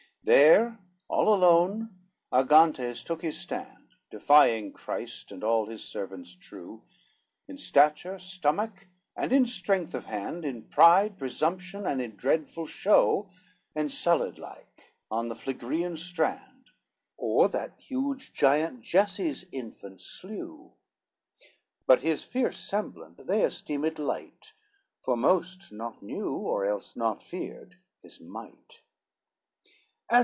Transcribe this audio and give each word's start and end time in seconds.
XXIII 0.23 0.35
There 0.35 0.79
all 1.07 1.33
alone 1.33 1.97
Argantes 2.31 3.03
took 3.03 3.23
his 3.23 3.39
stand, 3.39 3.95
Defying 4.11 4.71
Christ 4.71 5.31
and 5.31 5.43
all 5.43 5.65
his 5.65 5.83
servants 5.83 6.35
true, 6.35 6.83
In 7.47 7.57
stature, 7.57 8.19
stomach, 8.19 8.85
and 9.17 9.33
in 9.33 9.47
strength 9.47 9.95
of 9.95 10.05
hand, 10.05 10.45
In 10.45 10.65
pride, 10.69 11.17
presumption, 11.17 11.87
and 11.87 11.99
in 11.99 12.15
dreadful 12.17 12.67
show, 12.67 13.29
Encelade 13.75 14.37
like, 14.37 14.93
on 15.09 15.27
the 15.27 15.35
Phlegrean 15.35 15.97
strand, 15.97 16.69
Or 17.17 17.49
that 17.49 17.79
huge 17.79 18.31
giant 18.31 18.81
Jesse's 18.81 19.47
infant 19.51 20.01
slew; 20.01 20.73
But 21.87 22.01
his 22.01 22.23
fierce 22.23 22.59
semblant 22.59 23.25
they 23.25 23.43
esteemed 23.43 23.97
light, 23.97 24.53
For 25.01 25.17
most 25.17 25.71
not 25.73 26.03
knew, 26.03 26.31
or 26.35 26.63
else 26.67 26.95
not 26.95 27.23
feared 27.23 27.77
his 28.03 28.21
might. 28.21 28.81